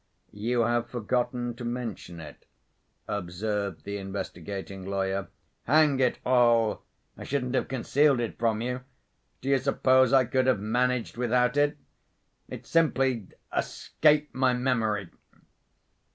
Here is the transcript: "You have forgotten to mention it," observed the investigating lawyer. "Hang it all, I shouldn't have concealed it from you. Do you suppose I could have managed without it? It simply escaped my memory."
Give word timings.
"You 0.33 0.61
have 0.61 0.89
forgotten 0.89 1.53
to 1.57 1.63
mention 1.63 2.19
it," 2.19 2.47
observed 3.07 3.83
the 3.83 3.97
investigating 3.97 4.83
lawyer. 4.83 5.27
"Hang 5.65 5.99
it 5.99 6.17
all, 6.25 6.81
I 7.15 7.23
shouldn't 7.23 7.53
have 7.53 7.67
concealed 7.67 8.19
it 8.19 8.39
from 8.39 8.61
you. 8.63 8.81
Do 9.41 9.49
you 9.49 9.59
suppose 9.59 10.11
I 10.11 10.25
could 10.25 10.47
have 10.47 10.59
managed 10.59 11.17
without 11.17 11.55
it? 11.55 11.77
It 12.49 12.65
simply 12.65 13.27
escaped 13.55 14.33
my 14.33 14.53
memory." 14.55 15.11